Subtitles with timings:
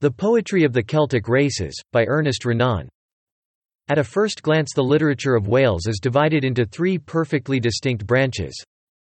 [0.00, 2.88] The Poetry of the Celtic Races, by Ernest Renan.
[3.88, 8.54] At a first glance the literature of Wales is divided into three perfectly distinct branches.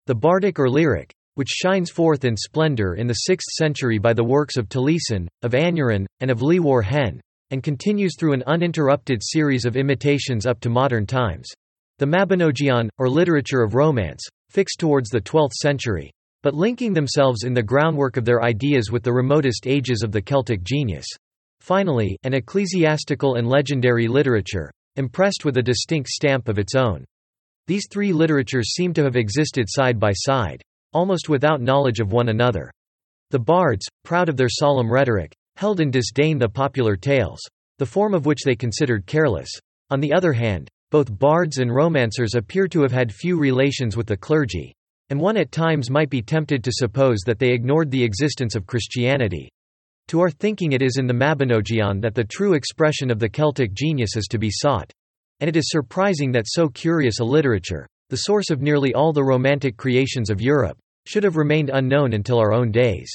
[0.07, 4.23] The bardic or lyric, which shines forth in splendour in the 6th century by the
[4.23, 7.21] works of Taliesin, of Aneurin, and of Llywarch Hen,
[7.51, 11.49] and continues through an uninterrupted series of imitations up to modern times.
[11.99, 16.13] The Mabinogion, or literature of romance, fixed towards the 12th century,
[16.45, 20.21] but linking themselves in the groundwork of their ideas with the remotest ages of the
[20.21, 21.07] Celtic genius.
[21.61, 27.03] Finally, an ecclesiastical and legendary literature, impressed with a distinct stamp of its own.
[27.67, 30.61] These three literatures seem to have existed side by side,
[30.93, 32.71] almost without knowledge of one another.
[33.31, 37.41] The bards, proud of their solemn rhetoric, held in disdain the popular tales,
[37.79, 39.49] the form of which they considered careless.
[39.89, 44.07] On the other hand, both bards and romancers appear to have had few relations with
[44.07, 44.75] the clergy,
[45.11, 48.67] and one at times might be tempted to suppose that they ignored the existence of
[48.67, 49.49] Christianity.
[50.09, 53.73] To our thinking it is in the Mabinogion that the true expression of the Celtic
[53.73, 54.93] genius is to be sought.
[55.41, 59.25] And it is surprising that so curious a literature, the source of nearly all the
[59.25, 63.11] romantic creations of Europe, should have remained unknown until our own days.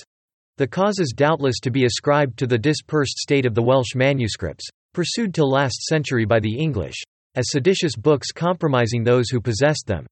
[0.58, 4.68] The cause is doubtless to be ascribed to the dispersed state of the Welsh manuscripts,
[4.94, 7.02] pursued till last century by the English,
[7.36, 10.06] as seditious books compromising those who possessed them.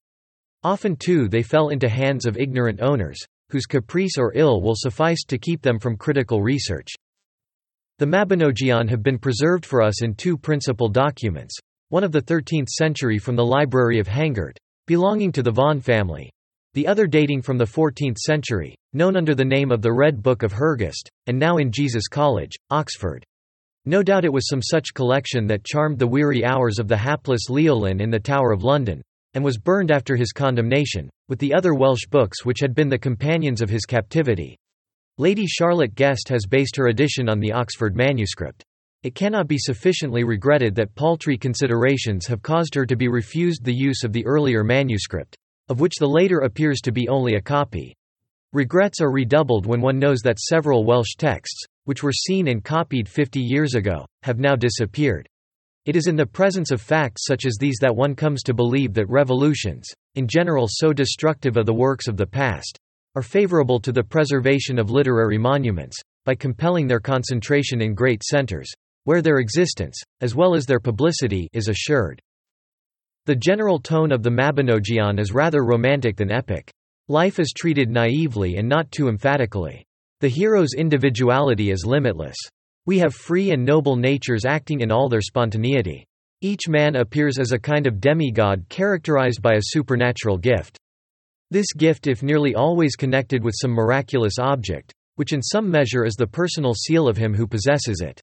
[0.64, 3.20] Often too they fell into hands of ignorant owners,
[3.50, 6.90] whose caprice or ill will sufficed to keep them from critical research.
[8.00, 11.56] The Mabinogion have been preserved for us in two principal documents,
[11.90, 16.30] one of the 13th century from the Library of Hengwrt, belonging to the Vaughan family,
[16.74, 20.44] the other dating from the 14th century, known under the name of the Red Book
[20.44, 23.24] of Hergest, and now in Jesus College, Oxford.
[23.86, 27.50] No doubt it was some such collection that charmed the weary hours of the hapless
[27.50, 29.02] Leolin in the Tower of London,
[29.34, 32.98] and was burned after his condemnation, with the other Welsh books which had been the
[32.98, 34.58] companions of his captivity.
[35.18, 38.64] Lady Charlotte Guest has based her edition on the Oxford manuscript.
[39.04, 43.74] It cannot be sufficiently regretted that paltry considerations have caused her to be refused the
[43.74, 45.36] use of the earlier manuscript,
[45.70, 47.96] of which the later appears to be only a copy.
[48.54, 53.08] Regrets are redoubled when one knows that several Welsh texts, which were seen and copied
[53.08, 55.28] 50 years ago, have now disappeared.
[55.88, 58.94] It is in the presence of facts such as these that one comes to believe
[58.96, 62.78] that revolutions, in general so destructive of the works of the past,
[63.16, 68.70] are favorable to the preservation of literary monuments, by compelling their concentration in great centers,
[69.06, 72.22] where their existence, as well as their publicity, is assured.
[73.26, 76.70] The general tone of the Mabinogion is rather romantic than epic.
[77.08, 79.86] Life is treated naively and not too emphatically.
[80.20, 82.36] The hero's individuality is limitless.
[82.88, 86.06] We have free and noble natures acting in all their spontaneity.
[86.40, 90.78] Each man appears as a kind of demigod characterized by a supernatural gift.
[91.52, 96.16] This gift if nearly always connected with some miraculous object, which in some measure is
[96.16, 98.22] the personal seal of him who possesses it.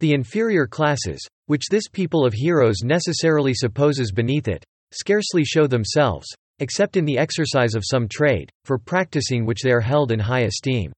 [0.00, 6.26] The inferior classes, which this people of heroes necessarily supposes beneath it, scarcely show themselves,
[6.58, 10.46] except in the exercise of some trade, for practicing which they are held in high
[10.46, 10.92] esteem.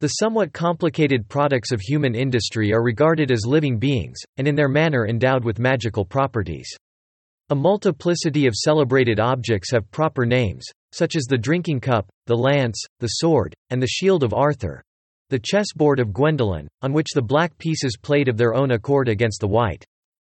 [0.00, 4.68] The somewhat complicated products of human industry are regarded as living beings, and in their
[4.68, 6.74] manner endowed with magical properties.
[7.50, 12.82] A multiplicity of celebrated objects have proper names, such as the drinking cup, the lance,
[13.00, 14.82] the sword, and the shield of Arthur.
[15.28, 19.40] The chessboard of Gwendolen, on which the black pieces played of their own accord against
[19.40, 19.84] the white.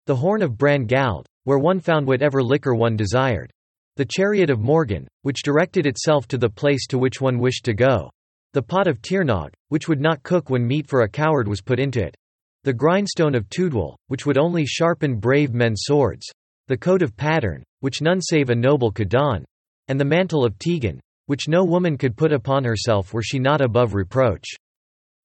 [0.04, 3.50] The horn of Bran Gawd, where one found whatever liquor one desired.
[3.96, 7.72] The chariot of Morgan, which directed itself to the place to which one wished to
[7.72, 8.10] go.
[8.54, 11.80] The pot of Tirnog, which would not cook when meat for a coward was put
[11.80, 12.16] into it.
[12.62, 16.24] The grindstone of Tudwal, which would only sharpen brave men's swords.
[16.68, 19.44] The coat of Padarn, which none save a noble could don.
[19.88, 23.60] And the mantle of Tegan, which no woman could put upon herself were she not
[23.60, 24.46] above reproach.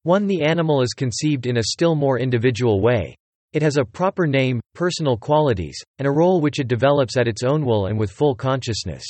[0.03, 0.25] 1.
[0.25, 3.15] The animal is conceived in a still more individual way.
[3.53, 7.43] It has a proper name, personal qualities, and a role which it develops at its
[7.43, 9.05] own will and with full consciousness.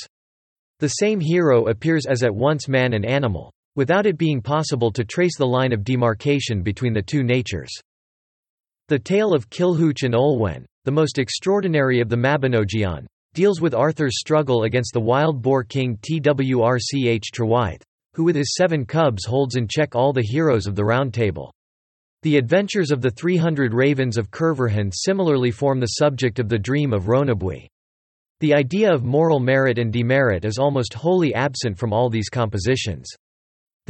[0.78, 5.06] The same hero appears as at once man and animal without it being possible to
[5.06, 7.72] trace the line of demarcation between the two natures.
[8.88, 14.20] The tale of Kilhuch and Olwen, the most extraordinary of the Mabinogion, deals with Arthur's
[14.20, 17.80] struggle against the wild boar king Twrch Trwyth,
[18.12, 21.50] who with his seven cubs holds in check all the heroes of the Round Table.
[22.20, 26.92] The adventures of the 300 ravens of Cerfyrddin similarly form the subject of the dream
[26.92, 27.66] of Rhonabwy.
[28.40, 33.08] The idea of moral merit and demerit is almost wholly absent from all these compositions.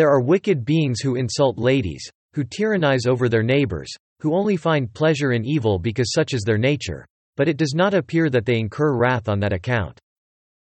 [0.00, 2.02] There are wicked beings who insult ladies,
[2.32, 6.56] who tyrannize over their neighbors, who only find pleasure in evil because such is their
[6.56, 7.04] nature.
[7.36, 10.00] But it does not appear that they incur wrath on that account.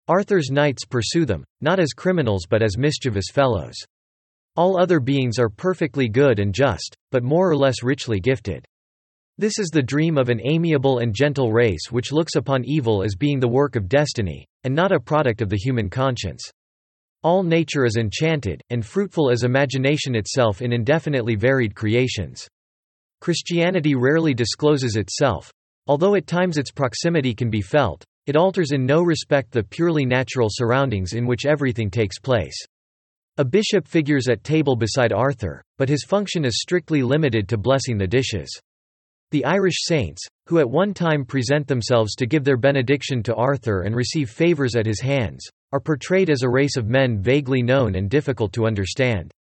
[0.08, 3.76] Arthur's knights pursue them, not as criminals but as mischievous fellows.
[4.56, 8.64] All other beings are perfectly good and just, but more or less richly gifted.
[9.36, 13.14] This is the dream of an amiable and gentle race which looks upon evil as
[13.14, 16.50] being the work of destiny, and not a product of the human conscience.
[17.24, 22.46] All nature is enchanted, and fruitful as imagination itself in indefinitely varied creations.
[23.20, 25.50] Christianity rarely discloses itself.
[25.88, 30.04] Although at times its proximity can be felt, it alters in no respect the purely
[30.06, 32.54] natural surroundings in which everything takes place.
[33.38, 37.98] A bishop figures at table beside Arthur, but his function is strictly limited to blessing
[37.98, 38.48] the dishes.
[39.30, 43.82] The Irish saints, who at one time present themselves to give their benediction to Arthur
[43.82, 47.94] and receive favours at his hands, are portrayed as a race of men vaguely known
[47.94, 49.32] and difficult to understand.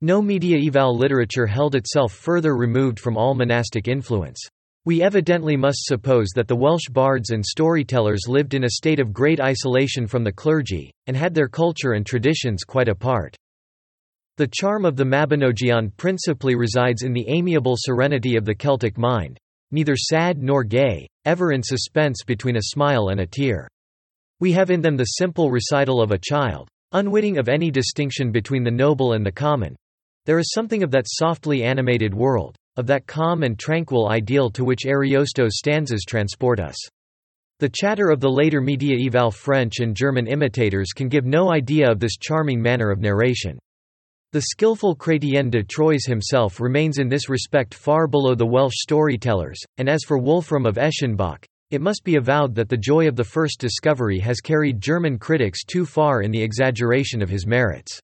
[0.00, 4.38] No mediaeval literature held itself further removed from all monastic influence.
[4.84, 9.12] We evidently must suppose that the Welsh bards and storytellers lived in a state of
[9.12, 13.34] great isolation from the clergy, and had their culture and traditions quite apart.
[14.36, 19.38] The charm of the Mabinogion principally resides in the amiable serenity of the Celtic mind,
[19.72, 23.66] neither sad nor gay, ever in suspense between a smile and a tear.
[24.38, 28.64] We have in them the simple recital of a child, unwitting of any distinction between
[28.64, 29.74] the noble and the common.
[30.26, 34.64] There is something of that softly animated world, of that calm and tranquil ideal to
[34.64, 36.76] which Ariosto's stanzas transport us.
[37.60, 42.00] The chatter of the later mediaeval French and German imitators can give no idea of
[42.00, 43.58] this charming manner of narration.
[44.32, 49.58] The skillful Chrétien de Troyes himself remains in this respect far below the Welsh storytellers,
[49.78, 53.24] and as for Wolfram of Eschenbach, it must be avowed that the joy of the
[53.24, 58.00] first discovery has carried German critics too far in the exaggeration of his merits.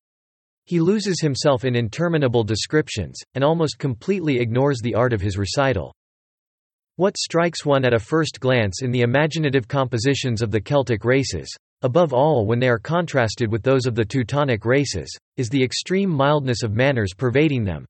[0.64, 5.93] He loses himself in interminable descriptions, and almost completely ignores the art of his recital.
[6.97, 11.49] What strikes one at a first glance in the imaginative compositions of the Celtic races,
[11.82, 16.11] above all when they are contrasted with those of the Teutonic races, is the extreme
[16.11, 17.87] mildness of manners pervading them.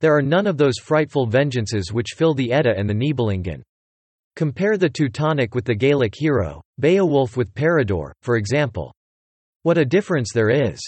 [0.00, 3.62] There are none of those frightful vengeances which fill the Edda and the Nibelungen.
[4.36, 8.92] Compare the Teutonic with the Gaelic hero, Beowulf with Peredur, for example.
[9.62, 10.78] What a difference there is!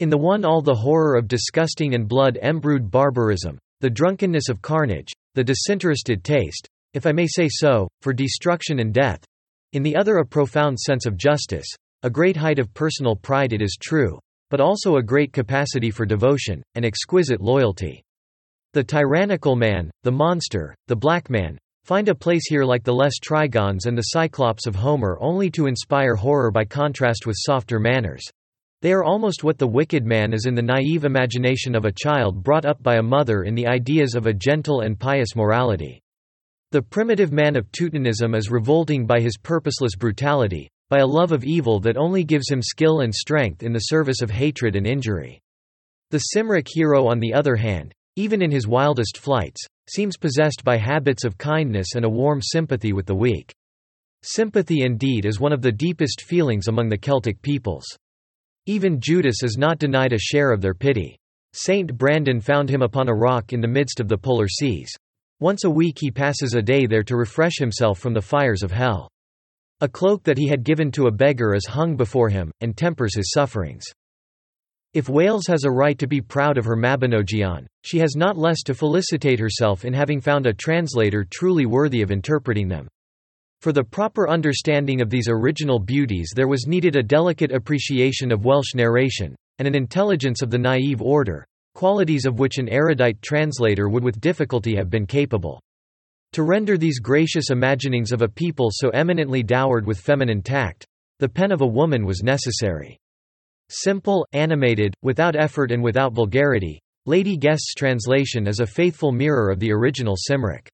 [0.00, 5.10] In the one all the horror of disgusting and blood-embrued barbarism, the drunkenness of carnage,
[5.34, 9.24] the disinterested taste, if I may say so, for destruction and death.
[9.72, 11.68] In the other a profound sense of justice,
[12.02, 14.18] a great height of personal pride it is true,
[14.50, 18.02] but also a great capacity for devotion, and exquisite loyalty.
[18.74, 21.56] The tyrannical man, the monster, the black man,
[21.88, 26.14] find a place here like the Laestrygons and the cyclops of Homer only to inspire
[26.14, 28.22] horror by contrast with softer manners.
[28.82, 32.42] They are almost what the wicked man is in the naive imagination of a child
[32.42, 36.02] brought up by a mother in the ideas of a gentle and pious morality.
[36.72, 41.42] The primitive man of Teutonism is revolting by his purposeless brutality, by a love of
[41.42, 45.40] evil that only gives him skill and strength in the service of hatred and injury.
[46.10, 50.76] The Cymric hero on the other hand, even in his wildest flights, seems possessed by
[50.76, 53.54] habits of kindness and a warm sympathy with the weak.
[54.24, 57.86] Sympathy indeed is one of the deepest feelings among the Celtic peoples.
[58.66, 61.16] Even Judas is not denied a share of their pity.
[61.52, 64.92] Saint Brandon found him upon a rock in the midst of the polar seas.
[65.38, 68.72] Once a week he passes a day there to refresh himself from the fires of
[68.72, 69.08] hell.
[69.80, 73.14] A cloak that he had given to a beggar is hung before him, and tempers
[73.14, 73.84] his sufferings.
[74.98, 78.64] If Wales has a right to be proud of her Mabinogion, she has not less
[78.64, 82.88] to felicitate herself in having found a translator truly worthy of interpreting them.
[83.60, 88.44] For the proper understanding of these original beauties there was needed a delicate appreciation of
[88.44, 93.88] Welsh narration, and an intelligence of the naive order, qualities of which an erudite translator
[93.88, 95.60] would with difficulty have been capable.
[96.32, 100.84] To render these gracious imaginings of a people so eminently dowered with feminine tact,
[101.20, 102.98] the pen of a woman was necessary.
[103.70, 109.60] Simple, animated, without effort and without vulgarity, Lady Guest's translation is a faithful mirror of
[109.60, 110.70] the original Cymric.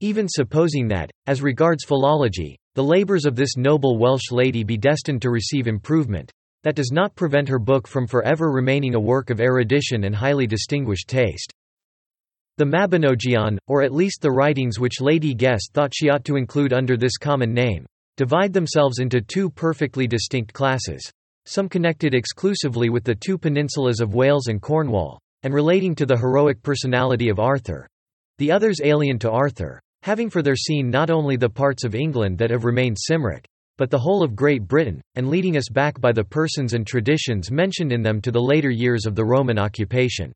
[0.00, 5.22] Even supposing that, as regards philology, the labours of this noble Welsh lady be destined
[5.22, 6.30] to receive improvement,
[6.64, 10.46] that does not prevent her book from forever remaining a work of erudition and highly
[10.46, 11.52] distinguished taste.
[12.58, 16.72] The Mabinogion, or at least the writings which Lady Guest thought she ought to include
[16.72, 21.10] under this common name, divide themselves into two perfectly distinct classes,
[21.48, 26.16] some connected exclusively with the two peninsulas of Wales and Cornwall, and relating to the
[26.16, 27.88] heroic personality of Arthur.
[28.36, 32.36] The others alien to Arthur, having for their scene not only the parts of England
[32.38, 33.46] that have remained Cymric,
[33.78, 37.50] but the whole of Great Britain, and leading us back by the persons and traditions
[37.50, 40.32] mentioned in them to the later years of the Roman occupation.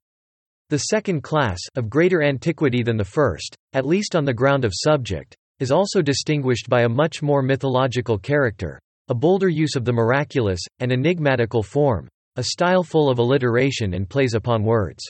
[0.71, 4.73] The second class, of greater antiquity than the first, at least on the ground of
[4.75, 9.93] subject, is also distinguished by a much more mythological character, a bolder use of the
[9.93, 15.03] miraculous, and enigmatical form, a style full of alliteration and plays upon words.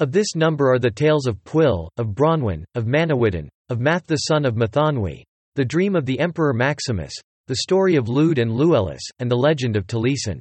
[0.00, 4.16] Of this number are the tales of Pwyll, of Branwen, of Manawydan, of Math the
[4.16, 5.22] son of Mathonwy,
[5.56, 7.12] the dream of the Emperor Maximus,
[7.46, 10.40] the story of Lludd and Llewellys, and the legend of Taliesin.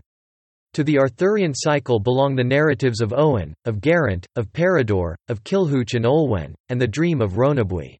[0.73, 5.93] To the Arthurian cycle belong the narratives of Owen, of Geraint, of Peredur, of Kilhuch
[5.95, 7.97] and Olwen, and the dream of Rhonabwy.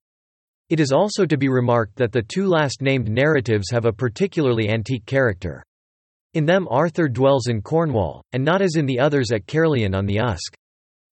[0.69, 4.69] It is also to be remarked that the two last named narratives have a particularly
[4.69, 5.63] antique character.
[6.35, 10.05] In them Arthur dwells in Cornwall, and not as in the others at Caerleon on
[10.05, 10.55] the Usk.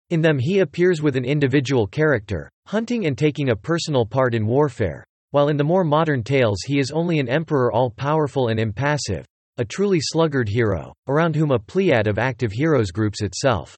[0.08, 4.46] In them he appears with an individual character, hunting and taking a personal part in
[4.46, 9.26] warfare, while in the more modern tales he is only an emperor all-powerful and impassive,
[9.58, 13.76] a truly sluggard hero, around whom a pleiad of active heroes groups itself.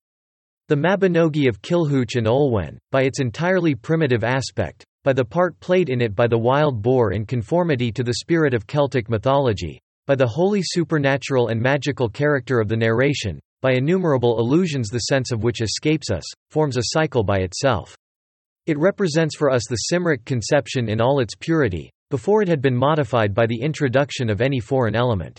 [0.68, 5.90] The Mabinogi of Kilhuch and Olwen, by its entirely primitive aspect, by the part played
[5.90, 10.14] in it by the wild boar in conformity to the spirit of Celtic mythology, by
[10.14, 15.42] the wholly supernatural and magical character of the narration, by innumerable allusions the sense of
[15.42, 17.94] which escapes us, forms a cycle by itself.
[18.66, 22.76] It represents for us the Cymric conception in all its purity, before it had been
[22.76, 25.38] modified by the introduction of any foreign element.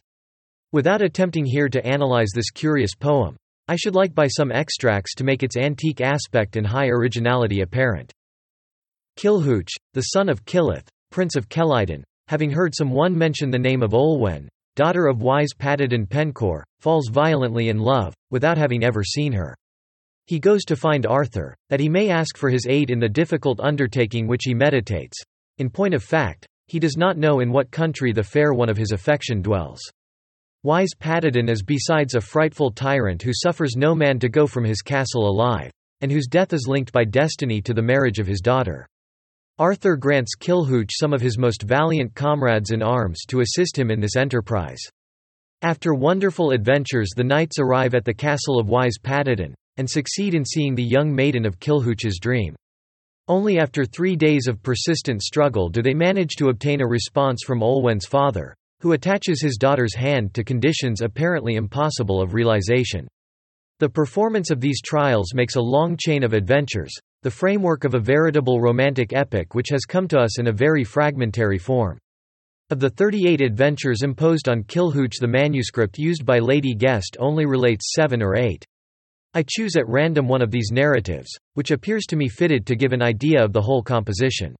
[0.71, 3.35] Without attempting here to analyze this curious poem,
[3.67, 8.11] I should like by some extracts to make its antique aspect and high originality apparent.
[9.17, 13.81] Kilhuch, the son of Kilith, prince of Celydon, having heard some one mention the name
[13.81, 19.55] of Olwen, daughter of Yspaddaden Penkawr, falls violently in love, without having ever seen her.
[20.27, 23.59] He goes to find Arthur, that he may ask for his aid in the difficult
[23.61, 25.17] undertaking which he meditates.
[25.59, 28.77] In point of fact, he does not know in what country the fair one of
[28.77, 29.79] his affection dwells.
[30.63, 34.81] Wise Padadon is besides a frightful tyrant who suffers no man to go from his
[34.81, 38.85] castle alive, and whose death is linked by destiny to the marriage of his daughter.
[39.57, 44.01] Arthur grants Kilhuch some of his most valiant comrades in arms to assist him in
[44.01, 44.81] this enterprise.
[45.61, 50.75] After wonderful adventures the knights arrive at the castle of Yspaddaden, and succeed in seeing
[50.75, 52.53] the young maiden of Kilhuch's dream.
[53.29, 57.63] Only after three days of persistent struggle do they manage to obtain a response from
[57.63, 63.07] Olwen's father, who attaches his daughter's hand to conditions apparently impossible of realization.
[63.79, 66.93] The performance of these trials makes a long chain of adventures,
[67.25, 70.83] the framework of a veritable romantic epic which has come to us in a very
[70.83, 71.97] fragmentary form.
[72.69, 77.93] Of the 38 adventures imposed on Kilhuch the manuscript used by Lady Guest only relates
[77.95, 78.63] seven or eight.
[79.33, 82.93] I choose at random one of these narratives, which appears to me fitted to give
[82.93, 84.55] an idea of the whole composition.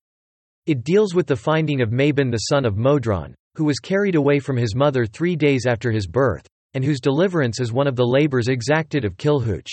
[0.65, 4.39] It deals with the finding of Mabon the son of Modron, who was carried away
[4.39, 8.07] from his mother three days after his birth, and whose deliverance is one of the
[8.07, 9.69] labours exacted of Kilhuch.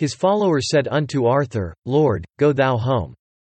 [0.00, 3.12] His followers said unto Arthur, Lord, go thou home.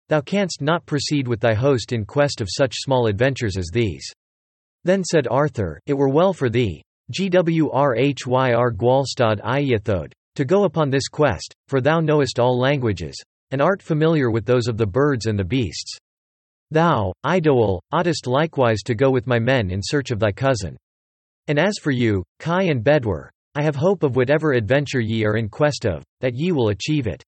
[0.08, 4.08] Thou canst not proceed with thy host in quest of such small adventures as these.
[4.84, 11.08] Then said Arthur, It were well for thee, Gwrhyr Gwalstawd Ieithoedd, to go upon this
[11.08, 15.36] quest, for thou knowest all languages, and art familiar with those of the birds and
[15.36, 15.98] the beasts.
[16.70, 20.76] Thou, Eidoel, oughtest likewise to go with my men in search of thy cousin.
[21.48, 25.38] And as for you, Kai and Bedwyr, I have hope of whatever adventure ye are
[25.38, 27.24] in quest of, that ye will achieve it.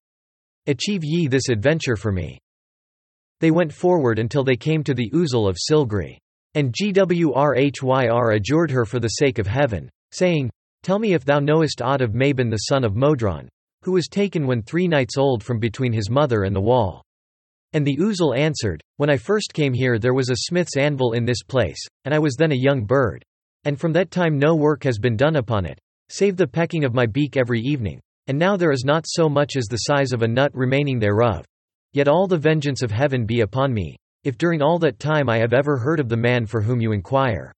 [0.66, 2.38] Achieve ye this adventure for me.
[3.40, 6.18] They went forward until they came to the Ousel of Cilgwri.
[6.52, 10.50] And Gwrhyr adjured her for the sake of heaven, saying,
[10.82, 13.48] Tell me if thou knowest aught of Mabon the son of Modron,
[13.82, 17.02] who was taken when three nights old from between his mother and the wall.
[17.72, 21.24] And the Ousel answered, When I first came here there was a smith's anvil in
[21.24, 23.24] this place, and I was then a young bird.
[23.64, 25.78] And from that time no work has been done upon it,
[26.10, 28.00] save the pecking of my beak every evening.
[28.26, 31.44] And now there is not so much as the size of a nut remaining thereof.
[31.92, 35.38] Yet all the vengeance of heaven be upon me, if during all that time I
[35.38, 37.52] have ever heard of the man for whom you inquire.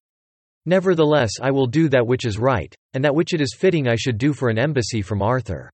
[0.67, 3.97] Nevertheless I will do that which is right, and that which it is fitting I
[3.97, 5.71] should do for an embassy from Arthur.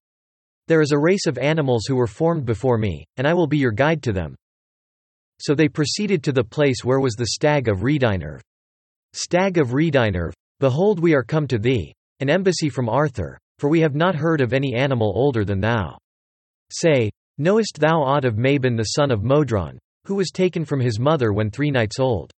[0.69, 3.59] There is a race of animals who were formed before me, and I will be
[3.59, 4.35] your guide to them.
[5.41, 8.41] So they proceeded to the place where was the stag of Rhydeinerve.
[9.13, 13.81] Stag of Rhydeinerve, behold we are come to thee, an embassy from Arthur, for we
[13.81, 15.99] have not heard of any animal older than thou.
[16.71, 20.99] Say, knowest thou aught of Mabon the son of Modron, who was taken from his
[20.99, 22.31] mother when three nights old?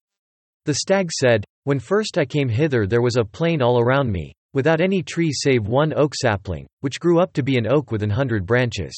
[0.64, 4.32] The stag said, When first I came hither there was a plain all around me,
[4.52, 8.02] without any tree save one oak sapling, which grew up to be an oak with
[8.02, 8.94] an hundred branches.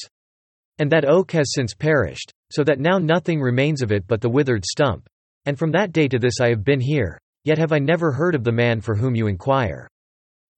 [0.79, 4.29] And that oak has since perished, so that now nothing remains of it but the
[4.29, 5.07] withered stump.
[5.45, 8.35] And from that day to this I have been here, yet have I never heard
[8.35, 9.87] of the man for whom you inquire.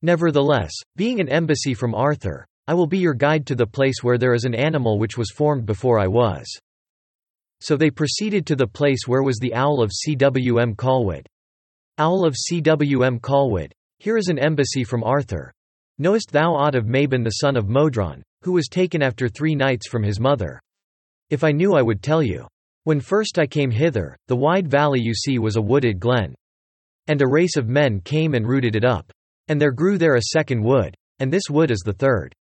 [0.04, 4.18] Nevertheless, being an embassy from Arthur, I will be your guide to the place where
[4.18, 6.46] there is an animal which was formed before I was.
[7.62, 11.26] So they proceeded to the place where was the owl of Cwm Cawlwyd.
[11.98, 15.54] Owl of Cwm Cawlwyd, here is an embassy from Arthur.
[15.98, 19.88] Knowest thou aught of Mabon the son of Modron, who was taken after three nights
[19.88, 20.60] from his mother?
[21.30, 22.46] If I knew I would tell you.
[22.84, 26.36] When first I came hither, the wide valley you see was a wooded glen.
[27.08, 29.10] And a race of men came and rooted it up.
[29.48, 32.34] And there grew there a second wood, and this wood is the third.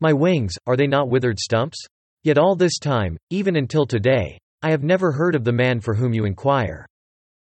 [0.00, 1.84] My wings, are they not withered stumps?
[2.24, 5.94] Yet all this time, even until today, I have never heard of the man for
[5.94, 6.86] whom you inquire.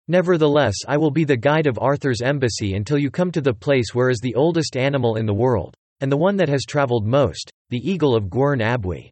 [0.08, 3.94] Nevertheless I will be the guide of Arthur's embassy until you come to the place
[3.94, 7.50] where is the oldest animal in the world, and the one that has travelled most,
[7.68, 9.10] the eagle of Gwern Abwy.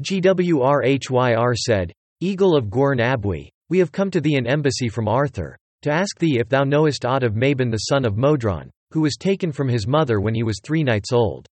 [0.00, 5.56] GWRHYR said, Eagle of Gwern Abwy, we have come to thee an embassy from Arthur,
[5.84, 9.16] to ask thee if thou knowest aught of Mabon the son of Modron, who was
[9.16, 11.46] taken from his mother when he was three nights old.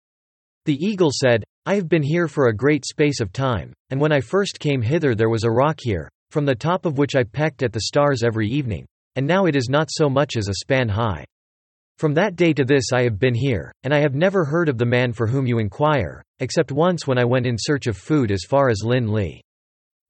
[0.64, 4.10] The eagle said, I have been here for a great space of time, and when
[4.10, 7.24] I first came hither there was a rock here, from the top of which I
[7.24, 8.86] pecked at the stars every evening,
[9.16, 11.26] and now it is not so much as a span high.
[11.98, 14.78] From that day to this I have been here, and I have never heard of
[14.78, 18.30] the man for whom you inquire, except once when I went in search of food
[18.32, 19.40] as far as Llyn Llyw.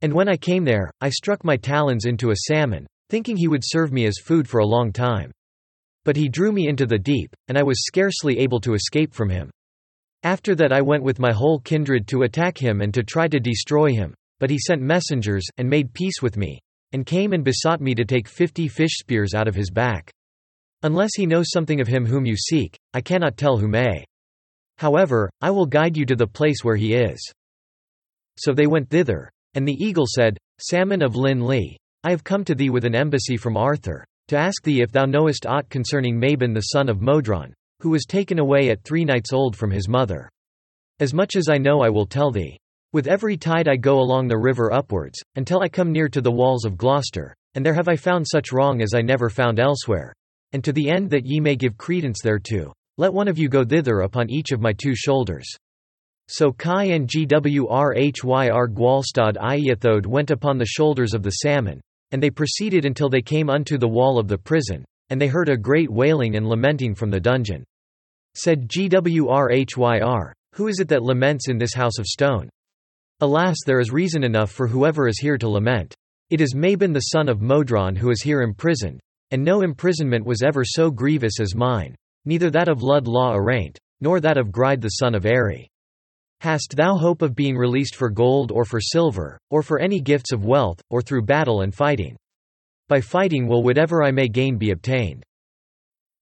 [0.00, 3.60] And when I came there, I struck my talons into a salmon, thinking he would
[3.62, 5.30] serve me as food for a long time.
[6.06, 9.28] But he drew me into the deep, and I was scarcely able to escape from
[9.28, 9.50] him.
[10.22, 13.38] After that I went with my whole kindred to attack him and to try to
[13.38, 16.58] destroy him, but he sent messengers, and made peace with me,
[16.92, 20.10] and came and besought me to take fifty fish spears out of his back.
[20.82, 24.06] Unless he knows something of him whom you seek, I cannot tell who may.
[24.78, 27.20] However, I will guide you to the place where he is.
[28.38, 29.30] So they went thither.
[29.52, 32.96] And the eagle said, Salmon of Llyn Llyw, I have come to thee with an
[32.96, 37.00] embassy from Arthur, to ask thee if thou knowest aught concerning Mabon the son of
[37.00, 40.28] Modron, who was taken away at three nights old from his mother.
[40.98, 42.58] As much as I know I will tell thee.
[42.92, 46.32] With every tide I go along the river upwards, until I come near to the
[46.32, 50.12] walls of Gloucester, and there have I found such wrong as I never found elsewhere.
[50.52, 53.64] And to the end that ye may give credence thereto, let one of you go
[53.64, 55.46] thither upon each of my two shoulders.
[56.26, 61.80] So Kai and Gwrhyr Gwalstawd Ieithoedd went upon the shoulders of the salmon,
[62.12, 65.48] and they proceeded until they came unto the wall of the prison, and they heard
[65.48, 67.64] a great wailing and lamenting from the dungeon.
[68.34, 72.48] Said Gwrhyr, Who is it that laments in this house of stone?
[73.20, 75.94] Alas there is reason enough for whoever is here to lament.
[76.30, 80.42] It is Mabon the son of Modron who is here imprisoned, and no imprisonment was
[80.42, 81.94] ever so grievous as mine,
[82.24, 85.68] neither that of Lludd Llaw Ereint, nor that of Greid the son of Eri.
[86.42, 90.32] Hast thou hope of being released for gold or for silver, or for any gifts
[90.32, 92.16] of wealth, or through battle and fighting?
[92.88, 95.22] By fighting will whatever I may gain be obtained.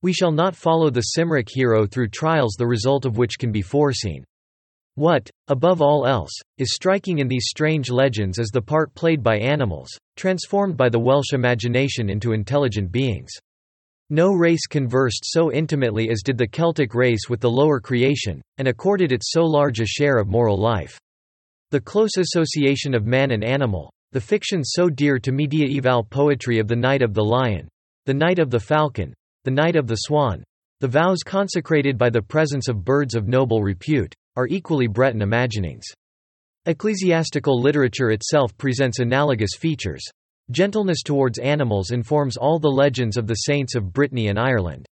[0.03, 3.63] We shall not follow the Cymric hero through trials the result of which can be
[3.63, 4.23] foreseen.
[4.95, 9.39] What, above all else, is striking in these strange legends is the part played by
[9.39, 13.31] animals, transformed by the Welsh imagination into intelligent beings.
[14.13, 18.67] No race conversed so intimately as did the Celtic race with the lower creation, and
[18.67, 20.99] accorded it so large a share of moral life.
[21.71, 26.67] The close association of man and animal, the fiction so dear to mediaeval poetry of
[26.67, 27.69] the Knight of the Lion,
[28.07, 30.43] the Knight of the Falcon, the Knight of the Swan,
[30.81, 35.85] the vows consecrated by the presence of birds of noble repute, are equally Breton imaginings.
[36.67, 40.03] Ecclesiastical literature itself presents analogous features.
[40.51, 44.85] Gentleness towards animals informs all the legends of the saints of Brittany and Ireland.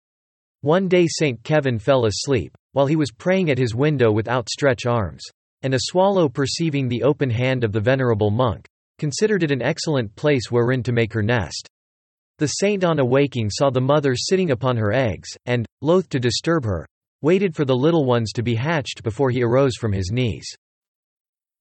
[0.60, 1.42] One day St.
[1.44, 5.24] Kevin fell asleep, while he was praying at his window with outstretched arms.
[5.62, 8.66] And a swallow perceiving the open hand of the venerable monk,
[8.98, 11.68] considered it an excellent place wherein to make her nest.
[12.38, 16.66] The saint on awaking saw the mother sitting upon her eggs, and, loath to disturb
[16.66, 16.86] her,
[17.22, 20.46] waited for the little ones to be hatched before he arose from his knees.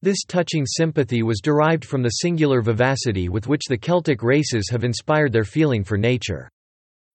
[0.06, 4.84] This touching sympathy was derived from the singular vivacity with which the Celtic races have
[4.84, 6.48] inspired their feeling for nature.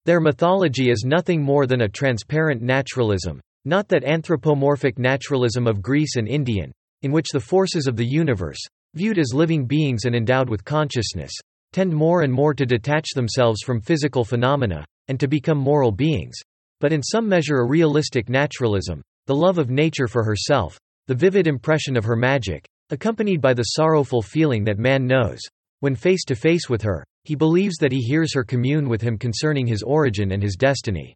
[0.06, 6.16] Their mythology is nothing more than a transparent naturalism, not that anthropomorphic naturalism of Greece
[6.16, 6.72] and Indian,
[7.02, 8.56] in which the forces of the universe,
[8.94, 11.32] viewed as living beings and endowed with consciousness,
[11.74, 16.38] tend more and more to detach themselves from physical phenomena, and to become moral beings.
[16.80, 21.46] But in some measure a realistic naturalism, the love of nature for herself, the vivid
[21.46, 25.40] impression of her magic, accompanied by the sorrowful feeling that man knows.
[25.80, 29.18] When face to face with her, he believes that he hears her commune with him
[29.18, 31.14] concerning his origin and his destiny.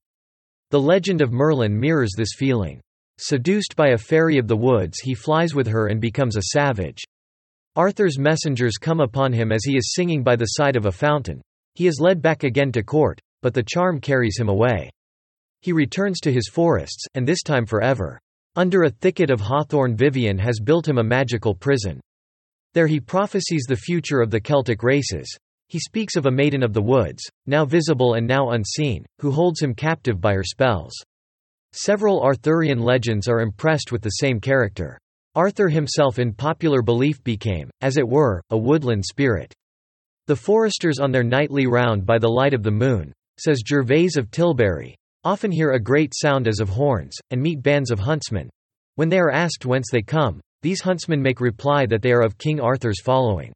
[0.70, 2.80] The legend of Merlin mirrors this feeling.
[3.18, 7.02] Seduced by a fairy of the woods he flies with her and becomes a savage.
[7.76, 11.40] Arthur's messengers come upon him as he is singing by the side of a fountain.
[11.74, 14.90] He is led back again to court, but the charm carries him away.
[15.62, 18.20] He returns to his forests, and this time forever.
[18.54, 22.00] Under a thicket of hawthorn Vivian has built him a magical prison.
[22.74, 25.26] There he prophesies the future of the Celtic races.
[25.68, 29.62] He speaks of a maiden of the woods, now visible and now unseen, who holds
[29.62, 30.92] him captive by her spells.
[31.72, 34.98] Several Arthurian legends are impressed with the same character.
[35.34, 39.54] Arthur himself in popular belief became, as it were, a woodland spirit.
[40.26, 44.30] The foresters on their nightly round by the light of the moon, says Gervase of
[44.30, 48.50] Tilbury, often hear a great sound as of horns, and meet bands of huntsmen.
[48.96, 52.38] When they are asked whence they come, these huntsmen make reply that they are of
[52.38, 53.52] King Arthur's following.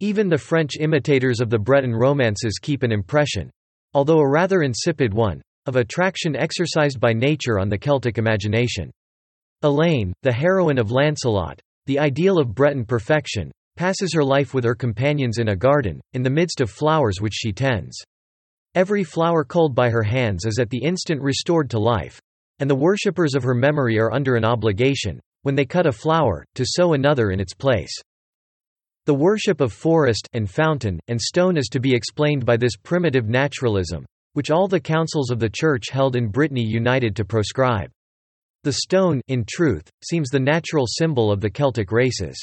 [0.00, 3.50] Even the French imitators of the Breton romances keep an impression,
[3.94, 8.90] although a rather insipid one, of attraction exercised by nature on the Celtic imagination.
[9.62, 14.74] Elaine, the heroine of Lancelot, the ideal of Breton perfection, passes her life with her
[14.74, 18.00] companions in a garden, in the midst of flowers which she tends.
[18.74, 22.20] Every flower culled by her hands is at the instant restored to life,
[22.58, 26.44] and the worshippers of her memory are under an obligation, when they cut a flower,
[26.54, 27.92] to sow another in its place.
[29.06, 33.26] The worship of forest and fountain and stone is to be explained by this primitive
[33.26, 34.04] naturalism,
[34.34, 37.90] which all the councils of the Church held in Brittany united to proscribe.
[38.64, 42.36] The stone, in truth, seems the natural symbol of the Celtic races.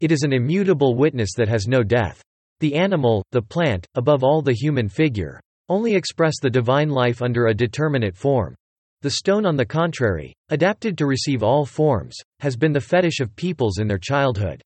[0.00, 2.22] It is an immutable witness that has no death.
[2.60, 7.46] The animal, the plant, above all the human figure, only express the divine life under
[7.46, 8.54] a determinate form.
[9.02, 13.34] The stone on the contrary, adapted to receive all forms, has been the fetish of
[13.34, 14.60] peoples in their childhood.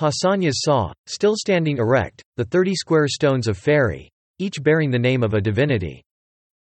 [0.00, 4.08] Pausanias saw, still standing erect, the thirty square stones of Pheræ,
[4.40, 6.02] each bearing the name of a divinity.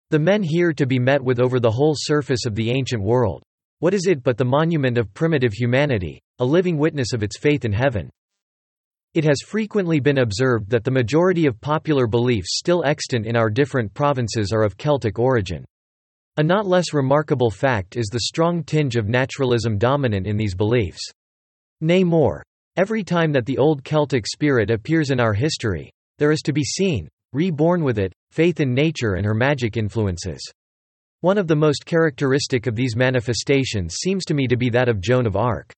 [0.10, 3.44] The menhir to be met with over the whole surface of the ancient world.
[3.78, 7.64] What is it but the monument of primitive humanity, a living witness of its faith
[7.64, 8.10] in heaven?
[9.14, 13.50] It has frequently been observed that the majority of popular beliefs still extant in our
[13.50, 15.66] different provinces are of Celtic origin.
[16.38, 21.12] A not less remarkable fact is the strong tinge of naturalism dominant in these beliefs.
[21.82, 22.44] Nay more,
[22.78, 25.90] Every time that the old Celtic spirit appears in our history,
[26.20, 30.40] there is to be seen, reborn with it, faith in nature and her magic influences.
[31.22, 35.02] One of the most characteristic of these manifestations seems to me to be that of
[35.02, 35.74] Joan of Arc.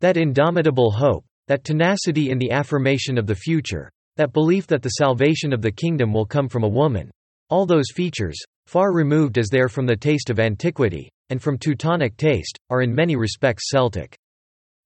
[0.00, 4.88] That indomitable hope, that tenacity in the affirmation of the future, that belief that the
[4.88, 7.10] salvation of the kingdom will come from a woman,
[7.50, 11.58] all those features, far removed as they are from the taste of antiquity, and from
[11.58, 14.16] Teutonic taste, are in many respects Celtic.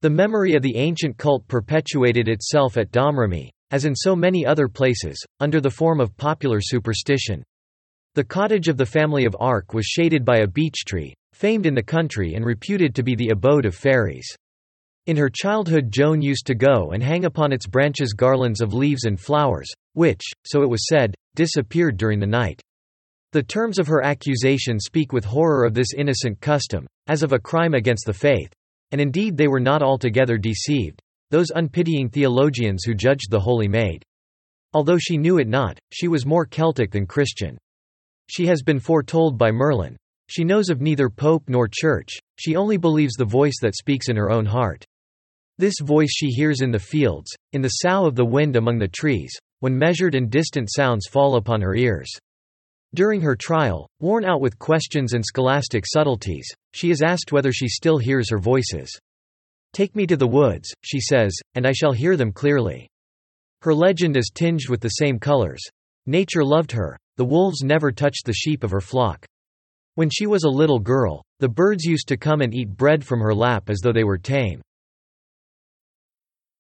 [0.03, 4.67] The memory of the ancient cult perpetuated itself at Domremy, as in so many other
[4.67, 7.45] places, under the form of popular superstition.
[8.17, 11.77] The cottage of the family of Arc was shaded by a beech tree, famed in
[11.77, 14.37] the country and reputed to be the abode of fairies.
[15.07, 19.05] In her childhood Joan used to go and hang upon its branches garlands of leaves
[19.05, 22.61] and flowers, which, so it was said, disappeared during the night.
[23.31, 27.39] The terms of her accusation speak with horror of this innocent custom, as of a
[27.39, 28.53] crime against the faith,
[28.91, 34.03] and indeed they were not altogether deceived, those unpitying theologians who judged the Holy Maid.
[34.73, 37.57] Although she knew it not, she was more Celtic than Christian.
[38.29, 39.97] She has been foretold by Merlin.
[40.29, 44.17] She knows of neither pope nor church, she only believes the voice that speaks in
[44.17, 44.85] her own heart.
[45.59, 48.89] This voice she hears in the fields, in the sough of the wind among the
[48.89, 52.11] trees, when measured and distant sounds fall upon her ears.
[52.95, 57.69] During her trial, worn out with questions and scholastic subtleties, she is asked whether she
[57.69, 58.91] still hears her voices.
[59.73, 62.89] Take me to the woods, she says, and I shall hear them clearly.
[63.63, 65.63] Her legend is tinged with the same colors.
[66.05, 69.25] Nature loved her, the wolves never touched the sheep of her flock.
[69.95, 73.21] When she was a little girl, the birds used to come and eat bread from
[73.21, 74.61] her lap as though they were tame.